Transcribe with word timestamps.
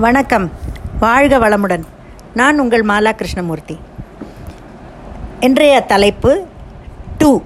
வணக்கம். 0.00 0.50
வாழ்க 1.00 1.38
வளமுடன். 1.38 1.82
நான் 2.34 2.58
உங்கள் 2.58 2.84
மாலா 2.84 3.12
கிருஷ்ணமூர்த்தி. 3.12 3.78
இன்றைய 5.40 5.80
தலைப்பு 5.80 6.46
டூ 7.18 7.42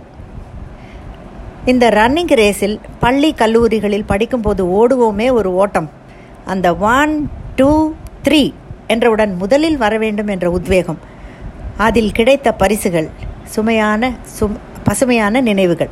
இந்த 1.65 1.91
ரன்னிங் 1.91 2.35
ரேஸில் 2.35 2.79
பள்ளி 2.99 3.35
கல்லூரிகளில் 3.35 4.05
படிக்கும்போது 4.05 4.67
ஓடுவோமே 4.67 5.33
ஒரு 5.33 5.55
ஓட்டம். 5.55 5.91
அந்த 6.45 6.75
ஒன் 6.75 7.31
டூ 7.57 7.93
த்ரீ 8.25 8.53
என்றவுடன் 8.87 9.35
முதலில் 9.35 9.77
வர 9.77 9.99
வேண்டும் 9.99 10.27
என்ற 10.27 10.51
உத்வேகம். 10.51 10.99
அதில் 11.77 12.13
கிடைத்த 12.13 12.53
பரிசுகள் 12.53 13.09
சுமையான 13.45 14.13
சும் 14.23 14.59
பசுமையான 14.85 15.41
நினைவுகள். 15.41 15.91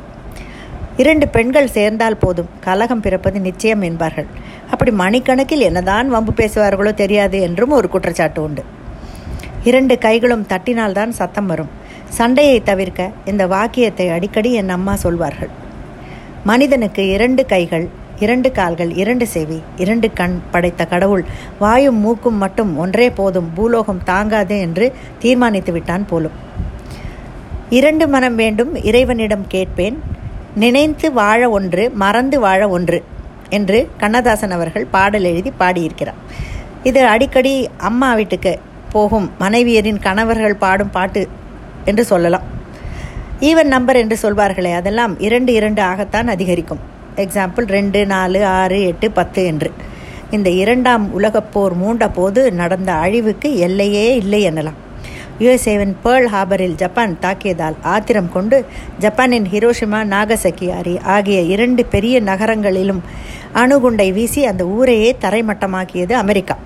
இரண்டு 0.97 1.27
பெண்கள் 1.27 1.67
சேர்ந்தால் 1.67 2.17
போதும். 2.17 2.49
கலகம் 2.59 3.01
பிறப்பது 3.01 3.39
நிச்சயம் 3.39 3.81
என்பார்கள். 3.81 4.42
அப்படி 4.73 4.91
மணிக்கணக்கில் 5.03 5.65
என்னதான் 5.67 6.07
வம்பு 6.09 6.31
பேசுவார்களோ 6.31 6.93
தெரியாது 6.93 7.37
என்றும் 7.41 7.73
ஒரு 7.77 7.89
குற்றச்சாட்டு 7.89 8.39
உண்டு. 8.43 8.63
இரண்டு 9.63 9.97
கைகளும் 9.97 10.45
தட்டினால்தான் 10.49 11.11
சத்தம் 11.19 11.49
வரும். 11.51 11.69
சண்டையை 12.09 12.57
தவிர்க்க 12.63 13.11
இந்த 13.25 13.43
வாக்கியத்தை 13.47 14.07
அடிக்கடி 14.09 14.49
என் 14.53 14.69
அம்மா 14.69 14.95
சொல்வார்கள். 14.95 15.51
மனிதனுக்கு 16.43 17.03
இரண்டு 17.07 17.43
கைகள் 17.45 17.85
இரண்டு 18.19 18.49
கால்கள் 18.51 18.91
இரண்டு 19.01 19.25
செவி 19.27 19.57
இரண்டு 19.77 20.07
கண் 20.13 20.35
படைத்த 20.51 20.81
கடவுள் 20.85 21.23
வாயும் 21.59 21.99
மூக்கும் 22.05 22.41
மட்டும் 22.43 22.71
ஒன்றே 22.77 23.07
போதும் 23.09 23.49
பூலோகம் 23.55 24.03
தாங்காது 24.03 24.55
என்று 24.59 24.85
தீர்மானித்து 25.19 25.71
விட்டான் 25.71 26.05
போலும். 26.09 26.35
இரண்டு 27.69 28.07
மனம் 28.07 28.35
வேண்டும் 28.35 28.73
இறைவனிடம் 28.89 29.47
கேட்பேன் 29.47 29.97
நினைத்து 30.55 31.07
வாழ 31.13 31.41
ஒன்று 31.49 31.85
மறந்து 32.03 32.39
வாழ 32.39 32.61
ஒன்று. 32.69 32.99
என்று 33.59 33.79
கண்ணதாசன் 34.01 34.55
அவர்கள் 34.57 34.91
பாடல் 34.95 35.29
எழுதி 35.31 35.51
பாடியிருக்கிறார். 35.61 36.19
இது 36.89 37.01
அடிக்கடி 37.13 37.53
அம்மா 37.89 38.09
வீட்டுக்கு 38.19 38.53
போகும் 38.95 39.27
மனைவியரின் 39.39 40.03
கணவர்கள் 40.07 40.61
பாடும் 40.63 40.93
பாட்டு 40.97 41.21
என்று 41.89 42.03
சொல்லலாம். 42.11 42.47
ஈவன் 43.49 43.73
நம்பர் 43.75 44.01
என்று 44.01 44.17
சொல்வார்களே 44.23 44.73
அதெல்லாம் 44.79 45.13
இரண்டு 45.27 45.51
இரண்டு 45.59 45.81
ஆகத்தான் 45.91 46.29
அதிகரிக்கும். 46.35 46.81
எக்ஸாம்பிள் 47.23 47.65
ரெண்டு 47.77 48.01
நாலு 48.11 48.39
ஆறு 48.59 48.77
எட்டு 48.89 49.07
பத்து 49.17 49.41
என்று. 49.51 49.69
இந்த 50.35 50.49
இரண்டாம் 50.63 51.03
உலகப்போர் 51.19 51.73
மூண்ட 51.81 52.05
போது 52.13 52.41
நடந்த 52.61 52.91
அழிவுக்கு 53.05 53.49
எல்லையே 53.67 54.05
இல்லை 54.21 54.39
எனலாம். 54.49 54.79
யுஎஸ்ஏவின் 55.39 55.93
பேர்ல் 56.03 56.27
ஹார்பரில் 56.31 56.75
ஜப்பான் 56.75 57.17
தாக்கியதால் 57.21 57.77
ஆத்திரம் 57.81 58.31
கொண்டு 58.31 58.65
ஜப்பானின் 58.99 59.47
ஹிரோஷிமா 59.53 59.99
நாகசக்கியாரி 60.13 60.99
ஆகிய 61.03 61.41
இரண்டு 61.41 61.85
பெரிய 61.85 62.19
நகரங்களிலும் 62.19 63.01
அணுகுண்டை 63.53 64.13
வீசி 64.13 64.45
அந்த 64.45 64.65
ஊரையே 64.65 65.15
தரைமட்டமாக்கியது 65.21 66.11
அமெரிக்கா. 66.11 66.57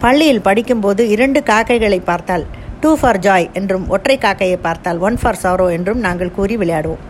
பள்ளியில் 0.00 0.40
படிக்கும்போது 0.40 1.08
இரண்டு 1.08 1.42
காக்கைகளை 1.42 2.00
பார்த்தால் 2.00 2.46
டூ 2.80 2.96
ஃபார் 3.00 3.18
ஜாய் 3.18 3.52
என்றும் 3.52 3.88
ஒற்றை 3.88 4.18
காக்கையை 4.18 4.56
பார்த்தால் 4.56 4.98
ஒன் 4.98 5.18
ஃபார் 5.22 5.40
சாரோ 5.42 5.70
என்றும் 5.70 5.98
நாங்கள் 5.98 6.30
கூறி 6.30 6.56
விளையாடுவோம். 6.56 7.04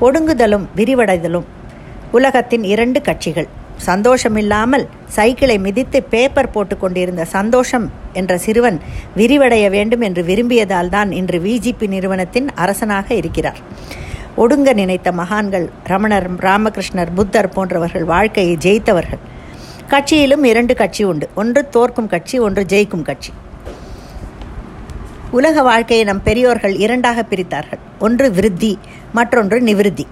ஒடுங்குதலும் 0.00 0.66
விரிவடைதலும் 0.76 1.44
உலகத்தின் 2.12 2.64
இரண்டு 2.64 3.00
கட்சிகள். 3.00 3.48
சந்தோஷமில்லாமல் 3.76 4.88
சைக்கிளை 5.08 5.58
மிதித்து 5.58 6.02
பேப்பர் 6.02 6.50
போட்டு 6.50 6.78
கொண்டிருந்த 6.78 7.24
சந்தோஷம் 7.24 7.90
என்ற 8.12 8.38
சிறுவன் 8.38 8.80
விரிவடைய 9.16 9.70
வேண்டும் 9.70 10.00
என்று 10.00 10.22
விரும்பியதால் 10.24 10.88
தான் 10.88 11.12
இன்று 11.12 11.38
விஜிபி 11.38 11.88
நிறுவனத்தின் 11.88 12.48
அரசனாக 12.54 13.14
இருக்கிறார். 13.14 13.58
ஒடுங்க 14.36 14.72
நினைத்த 14.72 15.12
மகான்கள் 15.12 15.70
ரமணர் 15.84 16.30
ராமகிருஷ்ணர் 16.34 17.14
புத்தர் 17.14 17.48
போன்றவர்கள் 17.48 18.04
வாழ்க்கையை 18.04 18.56
ஜெயித்தவர்கள். 18.56 19.22
கட்சியிலும் 19.90 20.44
இரண்டு 20.44 20.74
கட்சி 20.74 21.04
உண்டு. 21.04 21.28
ஒன்று 21.34 21.68
தோற்கும் 21.68 22.06
கட்சி 22.06 22.38
ஒன்று 22.38 22.64
ஜெயிக்கும் 22.68 23.02
கட்சி. 23.02 23.32
உலக 25.30 25.62
வாழ்க்கையை 25.62 26.06
நம் 26.06 26.22
பெரியோர்கள் 26.22 26.76
இரண்டாக 26.76 27.24
பிரித்தார்கள். 27.30 27.78
ஒன்று 27.98 28.30
விருத்தி 28.30 28.78
மற்றொன்று 29.12 29.60
நிவிருத்தி. 29.60 30.06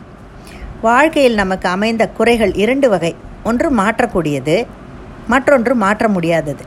வாழ்க்கையில் 0.82 1.34
நமக்கு 1.34 1.68
அமைந்த 1.68 2.08
குறைகள் 2.08 2.54
இரண்டு 2.54 2.88
வகை. 2.88 3.14
ஒன்று 3.44 3.68
மாற்றக்கூடியது 3.70 4.66
மற்றொன்று 5.28 5.74
மாற்ற 5.74 6.08
முடியாதது. 6.08 6.64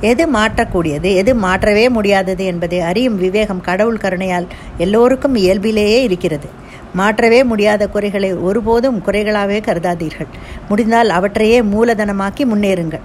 எது 0.00 0.24
மாற்றக்கூடியது 0.32 1.08
எது 1.14 1.34
மாற்றவே 1.34 1.88
முடியாதது 1.88 2.44
என்பதை 2.44 2.80
அறியும் 2.80 3.16
விவேகம் 3.16 3.60
கடவுள் 3.60 3.96
கருணையால் 3.96 4.46
எல்லோருக்கும் 4.78 5.34
இயல்பிலேயே 5.34 6.02
இருக்கிறது. 6.02 6.48
மாற்றவே 6.94 7.44
முடியாத 7.44 7.88
குறைகளை 7.88 8.34
ஒருபோதும் 8.34 9.02
குறைகளாகவே 9.06 9.58
கருதாதீர்கள். 9.60 10.30
முடிந்தால் 10.68 11.10
அவற்றையே 11.10 11.62
மூலதனமாக்கி 11.62 12.44
முன்னேறுங்கள். 12.52 13.04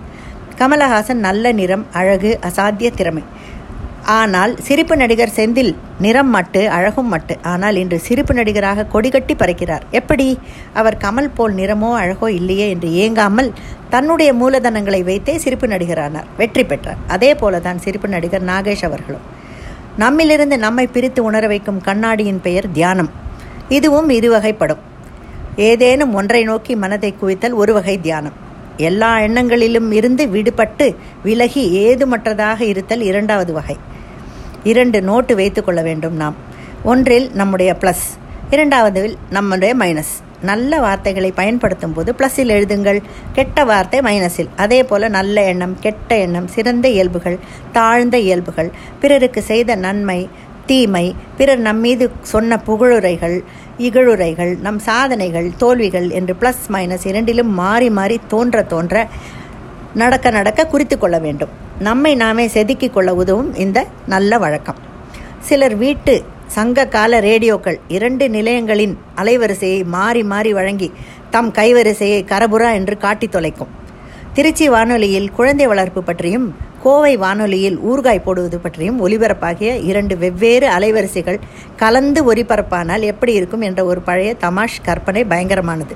கமலஹாசன் 0.60 1.22
நல்ல 1.28 1.52
நிறம் 1.52 1.86
அழகு 1.92 2.40
அசாத்திய 2.42 2.90
திறமை. 2.92 3.24
ஆனால் 4.06 4.58
சிரிப்பு 4.58 4.98
நடிகர் 4.98 5.34
செந்தில் 5.36 5.76
நிறம் 6.00 6.30
மட்டு 6.30 6.70
அழகும் 6.70 7.08
மட்டு. 7.08 7.38
ஆனால் 7.42 7.76
இன்று 7.76 8.00
சிரிப்பு 8.00 8.34
நடிகராக 8.34 8.86
கொடிகட்டி 8.94 9.36
பறக்கிறார். 9.36 9.84
எப்படி? 9.92 10.40
அவர் 10.74 10.98
கமல் 11.04 11.30
போல் 11.36 11.54
நிறமோ 11.54 11.92
அழகோ 11.94 12.32
இல்லையே 12.32 12.70
என்று 12.70 12.90
ஏங்காமல் 12.94 13.52
தன்னுடைய 13.90 14.34
மூலதனங்களை 14.34 15.04
வைத்தே 15.04 15.38
சிரிப்பு 15.38 15.68
நடிகரானார். 15.68 16.28
வெற்றி 16.38 16.64
பெற்றார். 16.64 16.98
அதே 17.08 17.34
போலதான் 17.34 17.76
சிரிப்பு 17.76 18.08
நடிகர் 18.08 18.44
நாகேஷ் 18.44 18.84
அவர்களும். 18.84 19.26
நம்மிலிருந்து 20.00 20.58
நம்மை 20.58 20.88
பிரித்து 20.88 21.24
உணர 21.24 21.48
வைக்கும் 21.48 21.82
கண்ணாடியின் 21.82 22.42
பெயர் 22.42 22.72
தியானம். 22.72 23.10
இதுவும் 23.70 24.10
இருவகைப்படும். 24.10 24.80
ஏதேனும் 25.56 26.14
ஒன்றை 26.14 26.44
நோக்கி 26.44 26.76
மனதை 26.76 27.16
குவித்தல் 27.22 27.54
ஒரு 27.54 27.74
வகை 27.74 28.02
தியானம். 28.02 28.34
எல்லா 28.78 29.18
எண்ணங்களிலும் 29.18 29.92
இருந்து 29.92 30.28
விடுபட்டு 30.28 30.96
விலகி 31.24 31.88
ஏதுமற்றதாக 31.88 32.62
இருத்தல் 32.62 33.02
இரண்டாவது 33.02 33.54
வகை. 33.54 33.78
இரண்டு 34.72 35.00
நோட்டு 35.10 35.34
வைத்துக்கொள்ள 35.40 35.82
வேண்டும் 35.90 36.16
நாம். 36.22 36.38
ஒன்றில் 36.92 37.28
நம்முடைய 37.40 37.72
ப்ளஸ் 37.82 38.06
இரண்டாவதில் 38.54 39.14
நம்முடைய 39.30 39.72
மைனஸ் 39.82 40.14
நல்ல 40.50 40.80
வார்த்தைகளை 40.86 41.30
பயன்படுத்தும் 41.40 41.94
போது 41.94 42.10
ப்ளஸில் 42.18 42.54
எழுதுங்கள். 42.56 43.00
கெட்ட 43.38 43.58
வார்த்தை 43.70 44.00
மைனஸில் 44.08 44.50
அதே 44.64 44.80
போல 44.90 45.08
நல்ல 45.18 45.44
எண்ணம் 45.52 45.76
கெட்ட 45.86 46.18
எண்ணம் 46.26 46.50
சிறந்த 46.56 46.88
இயல்புகள் 46.96 47.38
தாழ்ந்த 47.72 48.18
இயல்புகள் 48.28 48.70
பிறருக்கு 49.02 49.44
செய்த 49.52 49.76
நன்மை 49.86 50.20
தீமை 50.70 51.06
பிறர் 51.38 51.64
நம்மீது 51.68 52.06
சொன்ன 52.22 52.58
புகழுரைகள் 52.68 53.38
இகழுரைகள் 53.88 54.54
நம் 54.60 54.80
சாதனைகள் 54.80 55.50
தோல்விகள் 55.58 56.10
என்று 56.20 56.36
ப்ளஸ் 56.42 56.66
மைனஸ் 56.74 57.06
இரண்டிலும் 57.12 57.52
மாறி 57.62 57.90
மாறி 57.90 58.20
தோன்ற 58.28 58.64
தோன்ற 58.64 59.06
நடக்க 59.94 60.30
நடக்க 60.30 60.68
குறித்து 60.74 60.98
கொள்ள 60.98 61.18
வேண்டும். 61.20 61.54
நம்மை 61.80 62.16
நாமே 62.16 62.48
செதுக்கிக் 62.48 62.90
கொள்ள 62.90 63.16
உதவும் 63.16 63.56
இந்த 63.56 63.88
நல்ல 64.08 64.38
வழக்கம். 64.38 64.76
சிலர் 65.40 65.76
வீட்டு 65.76 66.24
சங்க 66.48 66.88
கால 66.88 67.20
ரேடியோக்கள் 67.20 67.76
இரண்டு 67.88 68.30
நிலையங்களின் 68.30 68.98
அலைவரிசையை 69.16 69.84
மாறி 69.84 70.24
மாறி 70.24 70.54
வழங்கி 70.54 70.92
தம் 71.30 71.52
கைவரிசையை 71.52 72.26
கரபுரா 72.26 72.74
என்று 72.74 72.98
காட்டி 72.98 73.28
தொலைக்கும். 73.28 73.68
திருச்சி 74.34 74.70
வானொலியில் 74.70 75.32
குழந்தை 75.32 75.68
வளர்ப்பு 75.68 76.04
பற்றியும் 76.04 76.56
கோவை 76.84 77.18
வானொலியில் 77.18 77.80
ஊர்காய் 77.80 78.24
போடுவது 78.24 78.60
பற்றியும் 78.60 79.08
ஒலிபரப்பாகிய 79.08 79.84
இரண்டு 79.84 80.18
வெவ்வேறு 80.18 80.70
அலைவரிசைகள் 80.70 81.40
கலந்து 81.76 82.34
ஒலிபரப்பானால் 82.34 83.00
எப்படி 83.00 83.34
இருக்கும் 83.34 83.62
என்ற 83.62 83.86
ஒரு 83.86 84.02
பழைய 84.02 84.36
தமாஷ் 84.42 84.84
கற்பனை 84.84 85.24
பயங்கரமானது. 85.24 85.96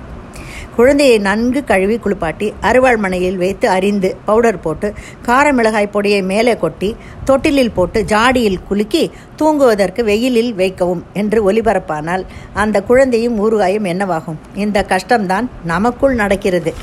குழந்தையை 0.80 1.20
நன்கு 1.20 1.64
கழுவி 1.64 1.98
குளிப்பாட்டி 1.98 2.54
அருவாள் 2.62 2.98
மனையில் 2.98 3.38
வைத்து 3.38 3.70
அரிந்து 3.70 4.18
பவுடர் 4.26 4.60
போட்டு 4.60 4.94
கார 5.22 5.54
மிளகாய் 5.54 5.88
பொடியை 5.88 6.22
மேலே 6.22 6.58
கொட்டி 6.58 6.96
தொட்டிலில் 7.26 7.74
போட்டு 7.74 8.06
ஜாடியில் 8.08 8.64
குலுக்கி 8.68 9.12
தூங்குவதற்கு 9.36 10.04
வெயிலில் 10.04 10.54
வைக்கவும் 10.54 11.04
என்று 11.14 11.52
ஒலிபரப்பானால் 11.52 12.24
அந்த 12.54 12.82
குழந்தையும் 12.82 13.38
ஊறுகாயும் 13.40 13.90
என்னவாகும்? 13.94 14.40
இந்த 14.56 14.86
கஷ்டம்தான் 14.88 15.48
நமக்குள் 15.64 16.16
நடக்கிறது. 16.16 16.74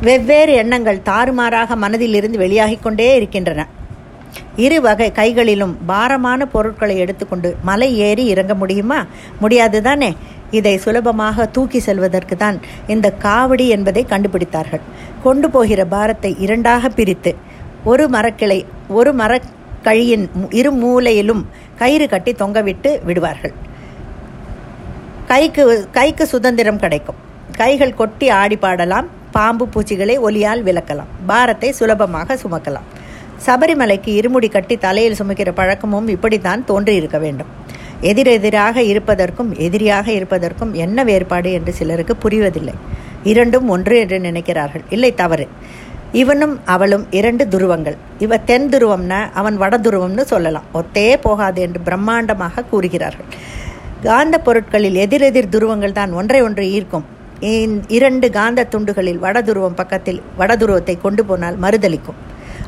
வெவ்வேறு 0.00 0.52
எண்ணங்கள் 0.52 1.02
தாறுமாறாக 1.02 1.76
மனதிலிருந்து 1.76 2.38
வெளியாகிக் 2.46 2.82
கொண்டே 2.82 3.16
இருக்கின்றன. 3.16 3.68
இரு 4.56 4.80
வகை 4.80 5.12
கைகளிலும் 5.12 5.78
பாரமான 5.86 6.46
பொருட்களை 6.46 6.98
எடுத்துக்கொண்டு 6.98 7.56
மலை 7.62 7.98
ஏறி 7.98 8.26
இறங்க 8.26 8.54
முடியுமா? 8.54 9.06
முடியாது 9.40 9.82
தானே 9.82 10.16
இதை 10.58 10.74
சுலபமாக 10.84 11.46
தூக்கி 11.56 11.80
செல்வதற்கு 11.86 12.36
தான் 12.42 12.58
இந்த 12.94 13.06
காவடி 13.24 13.66
என்பதை 13.76 14.02
கண்டுபிடித்தார்கள். 14.12 14.84
கொண்டு 15.24 15.48
போகிற 15.54 15.80
பாரத்தை 15.94 16.32
இரண்டாக 16.44 16.90
பிரித்து 16.98 17.32
ஒரு 17.90 18.04
மரக்கிளை 18.14 18.60
ஒரு 18.98 19.12
மரக்கழியின் 19.20 20.26
இரு 20.60 20.70
மூலையிலும் 20.82 21.42
கயிறு 21.80 22.06
கட்டி 22.14 22.32
தொங்கவிட்டு 22.42 22.92
விடுவார்கள். 23.08 23.54
கைக்கு 25.32 25.64
கைக்கு 25.98 26.24
சுதந்திரம் 26.34 26.82
கிடைக்கும். 26.84 27.18
கைகள் 27.60 27.98
கொட்டி 28.00 28.26
ஆடி 28.40 28.56
பாடலாம் 28.64 29.08
பாம்பு 29.36 29.64
பூச்சிகளை 29.72 30.14
ஒலியால் 30.26 30.62
விளக்கலாம் 30.68 31.10
பாரத்தை 31.30 31.68
சுலபமாக 31.78 32.36
சுமக்கலாம். 32.42 32.88
சபரிமலைக்கு 33.46 34.10
இருமுடி 34.20 34.48
கட்டி 34.54 34.76
தலையில் 34.84 35.18
சுமக்கிற 35.20 35.50
பழக்கமும் 35.60 36.08
இப்படித்தான் 36.14 36.64
தோன்றியிருக்க 36.70 37.18
வேண்டும். 37.24 37.50
எதிரெதிராக 38.08 38.82
இருப்பதற்கும் 38.82 39.50
எதிரியாக 39.66 40.06
இருப்பதற்கும் 40.12 40.72
என்ன 40.84 41.04
வேறுபாடு 41.04 41.52
என்று 41.52 41.72
சிலருக்கு 41.72 42.16
புரிவதில்லை. 42.24 42.74
இரண்டும் 43.32 43.68
ஒன்று 43.68 43.98
என்று 43.98 44.18
நினைக்கிறார்கள். 44.18 44.84
இல்லை 44.90 45.14
தவறு. 45.14 45.46
இவனும் 46.12 46.54
அவளும் 46.74 47.04
இரண்டு 47.18 47.44
துருவங்கள். 47.54 47.96
இவ 48.18 48.38
தென் 48.50 48.68
துருவம்னா 48.68 49.18
அவன் 49.40 49.56
வட 49.56 49.78
துருவம்னு 49.78 50.24
சொல்லலாம். 50.32 50.68
ஒத்தே 50.80 51.08
போகாது 51.26 51.60
என்று 51.66 51.80
பிரம்மாண்டமாக 51.88 52.64
கூறுகிறார்கள். 52.70 53.28
காந்த 54.02 54.38
பொருட்களில் 54.38 54.94
எதிரெதிர் 54.94 55.52
துருவங்கள் 55.54 55.98
தான் 56.00 56.12
ஒன்றை 56.12 56.42
ஒன்று 56.42 56.66
ஈர்க்கும். 56.76 57.06
இரண்டு 57.98 58.30
காந்த 58.30 58.64
துண்டுகளில் 58.64 59.22
வடதுருவம் 59.22 59.78
பக்கத்தில் 59.82 60.22
வடதுருவத்தை 60.38 60.94
கொண்டு 61.00 61.24
போனால் 61.24 61.56
மறுதளிக்கும். 61.62 62.18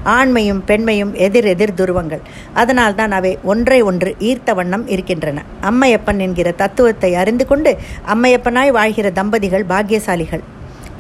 ஆண்மையும் 0.05 0.63
பெண்மையும் 0.69 1.13
எதிர் 1.15 1.45
எதிர் 1.45 1.77
துருவங்கள். 1.81 2.23
அதனால் 2.55 2.95
தான் 2.95 3.11
அவை 3.11 3.39
ஒன்றை 3.43 3.83
ஒன்று 3.83 4.17
ஈர்த்த 4.19 4.55
வண்ணம் 4.55 4.89
இருக்கின்றன. 4.89 5.45
அம்மையப்பன் 5.71 6.19
என்கிற 6.19 6.51
தத்துவத்தை 6.53 7.15
அறிந்து 7.15 7.47
கொண்டு 7.47 7.73
அம்மையப்பனாய் 8.15 8.71
வாழ்கிற 8.71 9.11
தம்பதிகள் 9.11 9.71
பாக்கியசாலிகள். 9.75 10.45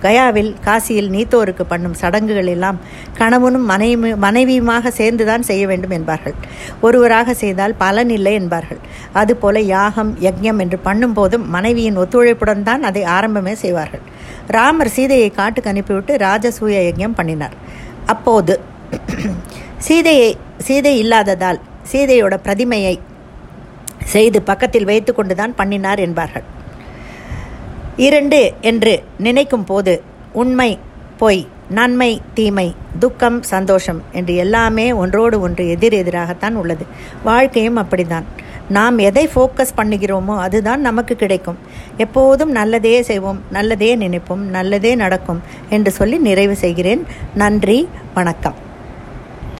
கயாவில் 0.04 0.54
காசியில் 0.64 1.10
நீத்தோருக்கு 1.14 1.64
பண்ணும் 1.72 1.94
சடங்குகள் 2.00 2.49
எல்லாம் 2.52 2.78
கணவனும் 3.19 3.66
மனைவி 3.72 4.10
மனைவியுமாக 4.25 4.90
சேர்ந்துதான் 4.90 5.46
செய்ய 5.50 5.66
வேண்டும் 5.66 5.90
என்பார்கள். 5.90 6.34
ஒருவராக 6.81 7.34
செய்தால் 7.43 7.75
பலன் 7.82 8.08
இல்லை 8.08 8.32
என்பார்கள். 8.40 8.81
அதுபோல 9.12 9.60
யாகம் 9.60 10.12
யக்ஞம் 10.26 10.60
என்று 10.64 10.78
பண்ணும்போதும் 10.84 11.44
மனைவியின் 11.46 12.00
ஒத்துழைப்புடன் 12.04 12.62
தான் 12.62 12.82
அதை 12.82 13.04
ஆரம்பமே 13.04 13.52
செய்வார்கள். 13.52 14.04
ராமர் 14.49 14.94
சீதையை 14.96 15.31
காட்டுக்கு 15.31 15.72
அனுப்பிவிட்டு 15.72 16.14
ராஜசூய 16.16 16.82
யஜ்யம் 16.88 17.19
பண்ணினார். 17.20 17.56
அப்போது 18.12 18.60
சீதையை 19.87 20.31
சீதை 20.67 20.99
இல்லாததால் 20.99 21.61
சீதையோட 21.93 22.35
பிரதிமையை 22.47 22.94
செய்து 24.12 24.43
பக்கத்தில் 24.43 24.89
வைத்து 24.91 25.15
கொண்டுதான் 25.15 25.55
பண்ணினார் 25.55 26.00
என்பார்கள். 26.00 26.47
இரண்டு 27.97 28.53
என்று 28.61 29.03
நினைக்கும் 29.19 29.65
போது 29.65 30.03
உண்மை 30.33 30.71
பொய் 31.19 31.43
நன்மை 31.69 32.21
தீமை 32.35 32.75
துக்கம் 32.99 33.43
சந்தோஷம் 33.43 34.00
என்று 34.12 34.35
எல்லாமே 34.35 34.87
ஒன்றோடு 35.03 35.41
ஒன்று 35.41 35.69
எதிர் 35.75 35.97
எதிராகத்தான் 36.03 36.56
உள்ளது. 36.62 36.85
வாழ்க்கையும் 37.29 37.79
அப்படிதான் 37.83 38.27
நாம் 38.69 38.99
எதை 38.99 39.25
ஃபோக்கஸ் 39.35 39.77
பண்ணுகிறோமோ 39.77 40.35
அதுதான் 40.38 40.81
நமக்கு 40.81 41.17
கிடைக்கும். 41.17 41.59
எப்போதும் 41.97 42.53
நல்லதே 42.59 43.03
செய்வோம் 43.03 43.41
நல்லதே 43.50 43.97
நினைப்போம் 43.97 44.45
நல்லதே 44.59 44.95
நடக்கும் 44.95 45.41
என்று 45.69 45.91
சொல்லி 45.91 46.19
நிறைவு 46.29 46.56
செய்கிறேன். 46.56 47.03
நன்றி 47.35 47.88
வணக்கம். 48.15 48.59